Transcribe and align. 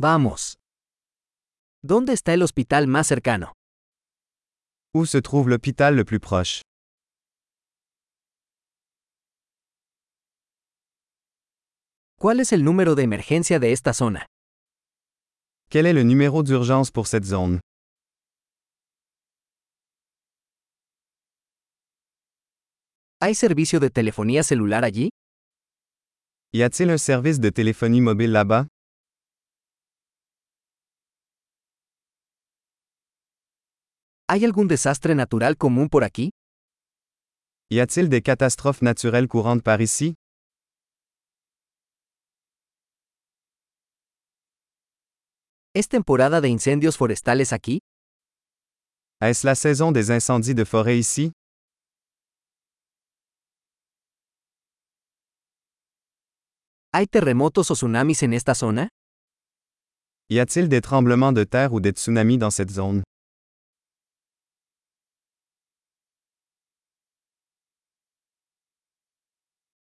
Vamos. 0.00 0.58
¿Dónde 1.82 2.12
está 2.12 2.32
el 2.32 2.42
hospital 2.42 2.86
más 2.86 3.08
cercano? 3.08 3.54
Où 4.94 5.06
se 5.06 5.20
trouve 5.20 5.48
l'hôpital 5.50 5.96
le 5.96 6.04
plus 6.04 6.20
proche? 6.20 6.62
¿Cuál 12.16 12.38
es 12.38 12.52
el 12.52 12.62
número 12.64 12.94
de 12.94 13.02
emergencia 13.02 13.58
de 13.58 13.72
esta 13.72 13.92
zona? 13.92 14.26
Quel 15.68 15.86
est 15.86 15.94
le 15.94 16.04
numéro 16.04 16.44
d'urgence 16.44 16.92
pour 16.92 17.08
cette 17.08 17.24
zone? 17.24 17.58
¿Hay 23.20 23.34
servicio 23.34 23.80
de 23.80 23.90
telefonía 23.90 24.44
celular 24.44 24.84
allí? 24.84 25.08
Y 26.52 26.62
a-t-il 26.62 26.90
un 26.90 26.98
service 26.98 27.40
de 27.40 27.50
téléphonie 27.50 28.00
mobile 28.00 28.32
là-bas? 28.32 28.68
¿Hay 34.30 34.44
algún 34.44 34.68
desastre 34.68 35.14
natural 35.14 35.56
común 35.56 35.88
por 35.88 36.04
aquí? 36.04 36.28
Y 37.70 37.80
a-t-il 37.80 38.10
des 38.10 38.20
catastrophes 38.22 38.82
naturelles 38.82 39.26
courantes 39.26 39.62
par 39.62 39.80
ici? 39.80 40.16
¿Es 45.74 45.88
temporada 45.88 46.42
de 46.42 46.48
incendios 46.48 46.98
forestales 46.98 47.54
aquí? 47.54 47.78
Est-ce 49.22 49.46
la 49.46 49.54
saison 49.54 49.92
des 49.92 50.10
incendies 50.10 50.54
de 50.54 50.64
forêt 50.66 50.98
ici? 50.98 51.32
¿Hay 56.92 57.06
terremotos 57.06 57.70
o 57.70 57.74
tsunamis 57.74 58.22
en 58.22 58.34
esta 58.34 58.54
zona? 58.54 58.88
Y 60.28 60.38
a-t-il 60.40 60.68
des 60.68 60.82
tremblements 60.82 61.32
de 61.32 61.44
terre 61.44 61.72
ou 61.72 61.80
des 61.80 61.92
tsunamis 61.92 62.36
dans 62.36 62.54
cette 62.54 62.70
zone? 62.70 63.02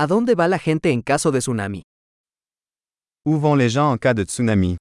¿A 0.00 0.06
dónde 0.06 0.36
va 0.36 0.46
la 0.46 0.60
gente 0.60 0.92
en 0.92 1.02
caso 1.02 1.32
de 1.32 1.40
tsunami? 1.40 1.82
Où 3.26 3.36
vont 3.40 3.56
les 3.56 3.68
gens 3.72 3.92
en 3.92 3.98
cas 3.98 4.14
de 4.14 4.24
tsunami? 4.24 4.76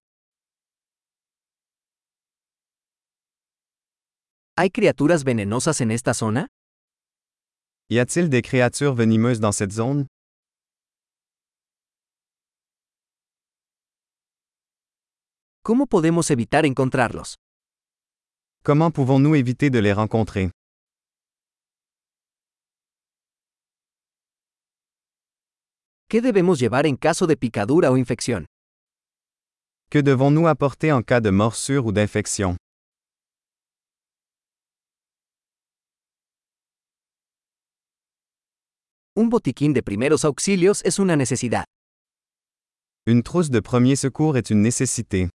¿Hay 4.56 4.70
criaturas 4.70 5.24
venenosas 5.24 5.82
en 5.82 5.90
esta 5.90 6.14
zona? 6.14 6.46
Y 7.90 7.98
a-t-il 7.98 8.30
des 8.30 8.44
créatures 8.44 8.94
venimeuses 8.94 9.40
dans 9.40 9.56
cette 9.58 9.72
zone? 9.74 10.06
¿Cómo 15.64 15.88
podemos 15.88 16.30
evitar 16.30 16.64
encontrarlos? 16.64 17.38
Comment 18.64 18.92
pouvons-nous 18.94 19.34
éviter 19.36 19.72
de 19.72 19.80
les 19.82 19.94
rencontrer? 19.96 20.52
¿Qué 26.10 26.22
debemos 26.22 26.58
llevar 26.58 26.86
en 26.86 26.96
caso 26.96 27.28
de 27.28 27.36
picadura 27.36 27.92
o 27.92 27.98
infección? 27.98 28.46
Que 29.90 30.02
devons-nous 30.02 30.48
apporter 30.48 30.90
en 30.92 31.02
cas 31.04 31.20
de 31.22 31.32
morsure 31.32 31.84
ou 31.84 31.92
d'infection? 31.92 32.56
Un 39.16 39.28
botiquín 39.30 39.74
de 39.74 39.82
primeros 39.82 40.24
auxilios 40.24 40.82
es 40.86 40.98
una 40.98 41.18
necesidad. 41.18 41.66
Une 43.06 43.22
trousse 43.22 43.50
de 43.50 43.60
premier 43.60 43.98
secours 43.98 44.38
est 44.38 44.50
une 44.50 44.62
nécessité. 44.62 45.30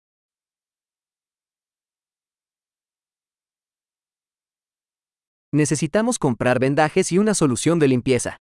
Necesitamos 5.52 6.20
comprar 6.20 6.60
vendajes 6.60 7.10
y 7.10 7.18
una 7.18 7.34
solución 7.34 7.80
de 7.80 7.88
limpieza. 7.88 8.36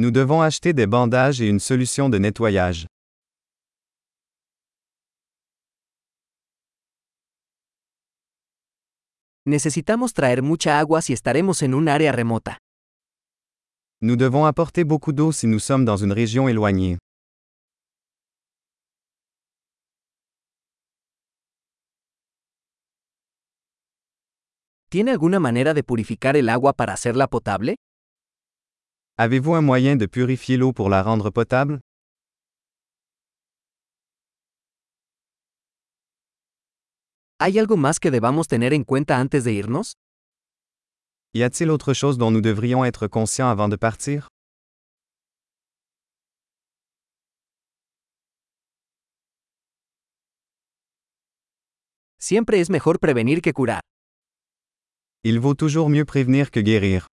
Nous 0.00 0.12
devons 0.12 0.42
acheter 0.42 0.72
des 0.72 0.86
bandages 0.86 1.40
et 1.40 1.48
une 1.48 1.58
solution 1.58 2.08
de 2.08 2.18
nettoyage. 2.18 2.86
Necesitamos 9.44 10.12
traer 10.12 10.40
mucha 10.40 10.78
agua 10.78 11.02
si 11.02 11.12
estaremos 11.12 11.64
en 11.64 11.74
un 11.74 11.88
área 11.88 12.12
remota. 12.12 12.58
Nous 14.00 14.14
devons 14.14 14.46
apporter 14.46 14.84
beaucoup 14.84 15.12
d'eau 15.12 15.32
si 15.32 15.48
nous 15.48 15.58
sommes 15.58 15.84
dans 15.84 15.96
une 15.96 16.12
région 16.12 16.46
éloignée. 16.48 16.98
¿Tiene 24.90 25.10
alguna 25.10 25.40
manera 25.40 25.74
de 25.74 25.82
purificar 25.82 26.36
el 26.36 26.48
agua 26.50 26.72
para 26.72 26.92
hacerla 26.92 27.26
potable? 27.26 27.74
Avez-vous 29.20 29.54
un 29.54 29.62
moyen 29.62 29.96
de 29.96 30.06
purifier 30.06 30.56
l'eau 30.56 30.72
pour 30.72 30.88
la 30.88 31.02
rendre 31.02 31.30
potable? 31.30 31.80
¿Hay 37.40 37.58
algo 37.58 37.76
más 37.76 37.98
que 37.98 38.12
debamos 38.12 38.46
tener 38.46 38.72
en 38.72 38.84
cuenta 38.84 39.18
antes 39.18 39.42
de 39.42 39.52
irnos? 39.52 39.94
Y 41.34 41.42
a-t-il 41.42 41.70
autre 41.70 41.94
chose 41.94 42.16
dont 42.16 42.30
nous 42.30 42.40
devrions 42.40 42.84
être 42.84 43.08
conscients 43.08 43.50
avant 43.50 43.68
de 43.68 43.76
partir? 43.76 44.28
Siempre 52.20 52.60
es 52.60 52.70
mejor 52.70 53.00
prevenir 53.00 53.42
que 53.42 53.52
curar. 53.52 53.80
Il 55.24 55.40
vaut 55.40 55.54
toujours 55.54 55.88
mieux 55.90 56.04
prévenir 56.04 56.52
que 56.52 56.60
guérir. 56.60 57.08